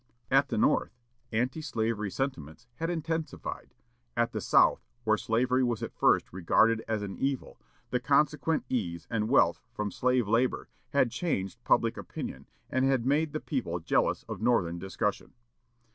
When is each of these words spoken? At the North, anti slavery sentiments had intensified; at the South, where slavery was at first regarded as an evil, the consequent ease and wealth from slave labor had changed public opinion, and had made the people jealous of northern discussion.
At 0.31 0.49
the 0.49 0.57
North, 0.57 0.97
anti 1.31 1.61
slavery 1.61 2.09
sentiments 2.09 2.65
had 2.77 2.89
intensified; 2.89 3.75
at 4.17 4.31
the 4.31 4.41
South, 4.41 4.83
where 5.03 5.15
slavery 5.15 5.63
was 5.63 5.83
at 5.83 5.93
first 5.93 6.33
regarded 6.33 6.83
as 6.87 7.03
an 7.03 7.19
evil, 7.19 7.59
the 7.91 7.99
consequent 7.99 8.65
ease 8.67 9.05
and 9.11 9.29
wealth 9.29 9.61
from 9.71 9.91
slave 9.91 10.27
labor 10.27 10.67
had 10.89 11.11
changed 11.11 11.63
public 11.63 11.97
opinion, 11.97 12.47
and 12.67 12.83
had 12.83 13.05
made 13.05 13.31
the 13.31 13.39
people 13.39 13.79
jealous 13.79 14.23
of 14.23 14.41
northern 14.41 14.79
discussion. 14.79 15.33